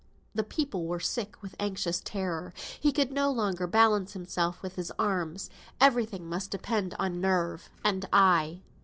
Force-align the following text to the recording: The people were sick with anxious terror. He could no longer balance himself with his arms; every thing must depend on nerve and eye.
The 0.33 0.41
people 0.43 0.87
were 0.87 0.99
sick 0.99 1.43
with 1.43 1.53
anxious 1.59 2.01
terror. 2.03 2.55
He 2.79 2.91
could 2.91 3.11
no 3.11 3.29
longer 3.31 3.67
balance 3.67 4.13
himself 4.13 4.63
with 4.63 4.75
his 4.75 4.91
arms; 4.97 5.51
every 5.79 6.07
thing 6.07 6.27
must 6.27 6.49
depend 6.49 6.95
on 6.97 7.21
nerve 7.21 7.69
and 7.83 8.09
eye. 8.11 8.61